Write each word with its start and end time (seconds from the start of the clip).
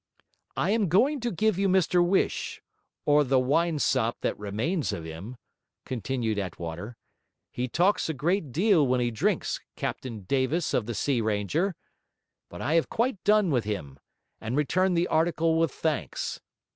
'I 0.57 0.69
am 0.71 0.87
going 0.87 1.19
to 1.19 1.29
give 1.29 1.59
you 1.59 1.69
Mr 1.69 2.03
Whish 2.03 2.59
or 3.05 3.23
the 3.23 3.37
wine 3.37 3.77
sop 3.77 4.17
that 4.21 4.35
remains 4.39 4.91
of 4.91 5.03
him,' 5.03 5.37
continued 5.85 6.39
Attwater. 6.39 6.97
'He 7.51 7.67
talks 7.67 8.09
a 8.09 8.15
great 8.15 8.51
deal 8.51 8.87
when 8.87 8.99
he 8.99 9.11
drinks, 9.11 9.59
Captain 9.75 10.21
Davis 10.21 10.73
of 10.73 10.87
the 10.87 10.95
Sea 10.95 11.21
Ranger. 11.21 11.75
But 12.49 12.63
I 12.63 12.73
have 12.73 12.89
quite 12.89 13.23
done 13.23 13.51
with 13.51 13.65
him 13.65 13.99
and 14.39 14.57
return 14.57 14.95
the 14.95 15.07
article 15.07 15.59
with 15.59 15.71
thanks. 15.71 16.39